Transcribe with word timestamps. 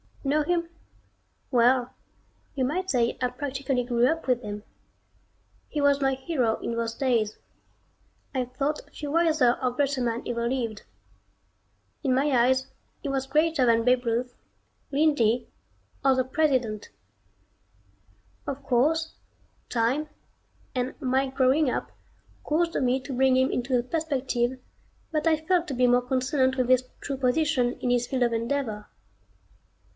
Know 0.23 0.41
him? 0.43 0.67
Well 1.51 1.93
you 2.55 2.63
might 2.63 2.89
say 2.89 3.17
I 3.21 3.27
practically 3.29 3.83
grew 3.83 4.07
up 4.07 4.27
with 4.27 4.41
him. 4.41 4.63
He 5.67 5.79
was 5.81 6.01
my 6.01 6.13
hero 6.13 6.57
in 6.59 6.75
those 6.75 6.95
days. 6.95 7.37
I 8.33 8.45
thought 8.45 8.81
few 8.91 9.11
wiser 9.11 9.57
or 9.61 9.71
greater 9.71 10.01
men 10.01 10.23
ever 10.27 10.47
lived. 10.47 10.83
In 12.03 12.15
my 12.15 12.31
eyes 12.31 12.67
he 13.01 13.09
was 13.09 13.27
greater 13.27 13.65
than 13.65 13.83
Babe 13.83 14.05
Ruth, 14.05 14.35
Lindy, 14.91 15.49
or 16.05 16.15
the 16.15 16.23
President. 16.23 16.89
Of 18.47 18.63
course, 18.63 19.13
time, 19.69 20.07
and 20.73 20.99
my 21.01 21.27
growing 21.27 21.69
up 21.69 21.91
caused 22.43 22.75
me 22.75 22.99
to 23.01 23.13
bring 23.13 23.37
him 23.37 23.51
into 23.51 23.77
a 23.77 23.83
perspective 23.83 24.59
that 25.11 25.27
I 25.27 25.35
felt 25.45 25.67
to 25.67 25.75
be 25.75 25.85
more 25.87 26.01
consonant 26.01 26.57
with 26.57 26.69
his 26.69 26.85
true 27.01 27.17
position 27.17 27.73
in 27.81 27.91
his 27.91 28.07
field 28.07 28.23
of 28.23 28.33
endeavor. 28.33 28.87